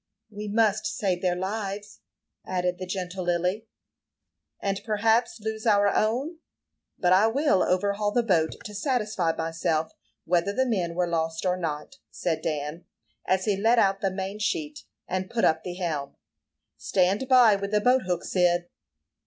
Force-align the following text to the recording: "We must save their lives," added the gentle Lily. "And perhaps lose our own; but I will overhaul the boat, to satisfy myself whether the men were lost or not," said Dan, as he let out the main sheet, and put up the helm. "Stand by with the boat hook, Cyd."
"We 0.31 0.47
must 0.47 0.87
save 0.87 1.21
their 1.21 1.35
lives," 1.35 1.99
added 2.43 2.79
the 2.79 2.87
gentle 2.87 3.23
Lily. 3.25 3.67
"And 4.59 4.81
perhaps 4.83 5.39
lose 5.39 5.67
our 5.67 5.89
own; 5.95 6.39
but 6.97 7.13
I 7.13 7.27
will 7.27 7.61
overhaul 7.61 8.09
the 8.11 8.23
boat, 8.23 8.55
to 8.65 8.73
satisfy 8.73 9.31
myself 9.37 9.91
whether 10.25 10.53
the 10.53 10.65
men 10.65 10.95
were 10.95 11.05
lost 11.05 11.45
or 11.45 11.55
not," 11.55 11.97
said 12.09 12.41
Dan, 12.41 12.85
as 13.27 13.45
he 13.45 13.55
let 13.55 13.77
out 13.77 14.01
the 14.01 14.09
main 14.09 14.39
sheet, 14.39 14.85
and 15.07 15.29
put 15.29 15.45
up 15.45 15.61
the 15.63 15.75
helm. 15.75 16.15
"Stand 16.77 17.27
by 17.29 17.55
with 17.55 17.69
the 17.69 17.79
boat 17.79 18.01
hook, 18.07 18.23
Cyd." 18.23 18.69